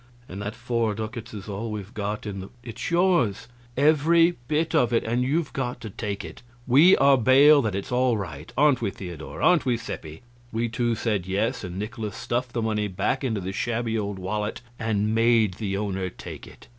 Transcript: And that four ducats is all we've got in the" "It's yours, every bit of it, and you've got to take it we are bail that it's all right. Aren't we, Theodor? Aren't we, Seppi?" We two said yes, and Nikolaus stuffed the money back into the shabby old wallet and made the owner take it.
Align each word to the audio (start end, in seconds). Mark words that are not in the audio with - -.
And 0.27 0.41
that 0.41 0.55
four 0.55 0.95
ducats 0.95 1.31
is 1.31 1.47
all 1.47 1.71
we've 1.71 1.93
got 1.93 2.25
in 2.25 2.39
the" 2.39 2.49
"It's 2.63 2.89
yours, 2.89 3.47
every 3.77 4.35
bit 4.47 4.73
of 4.73 4.91
it, 4.91 5.03
and 5.03 5.21
you've 5.21 5.53
got 5.53 5.79
to 5.81 5.91
take 5.91 6.25
it 6.25 6.41
we 6.65 6.97
are 6.97 7.19
bail 7.19 7.61
that 7.61 7.75
it's 7.75 7.91
all 7.91 8.17
right. 8.17 8.51
Aren't 8.57 8.81
we, 8.81 8.89
Theodor? 8.89 9.43
Aren't 9.43 9.67
we, 9.67 9.77
Seppi?" 9.77 10.23
We 10.51 10.69
two 10.69 10.95
said 10.95 11.27
yes, 11.27 11.63
and 11.63 11.77
Nikolaus 11.77 12.15
stuffed 12.17 12.53
the 12.53 12.63
money 12.63 12.87
back 12.87 13.23
into 13.23 13.41
the 13.41 13.51
shabby 13.53 13.95
old 13.95 14.17
wallet 14.17 14.61
and 14.79 15.13
made 15.13 15.57
the 15.59 15.77
owner 15.77 16.09
take 16.09 16.47
it. 16.47 16.67